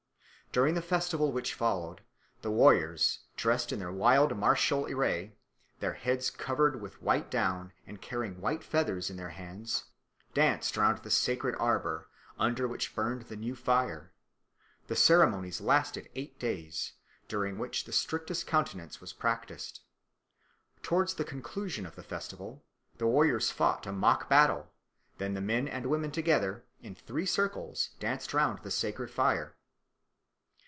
[0.53, 2.01] During the festival which followed,
[2.41, 5.37] the warriors, dressed in their wild martial array,
[5.79, 9.85] their heads covered with white down and carrying white feathers in their hands,
[10.33, 14.11] danced round the sacred arbour, under which burned the new fire.
[14.87, 16.91] The ceremonies lasted eight days,
[17.29, 19.79] during which the strictest continence was practised.
[20.83, 22.61] Towards the conclusion of the festival
[22.97, 24.73] the warriors fought a mock battle;
[25.17, 29.55] then the men and women together, in three circles, danced round the sacred fire.